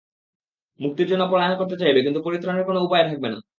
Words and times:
মুক্তির 0.79 1.09
জন্যে 1.11 1.25
পলায়ন 1.31 1.53
করতে 1.59 1.75
চাইবে, 1.81 1.99
কিন্তু 2.05 2.19
পবিত্রাণের 2.25 2.65
কোনই 2.67 2.85
উপায় 2.87 3.03
থাকবে 3.09 3.27
না। 3.33 3.37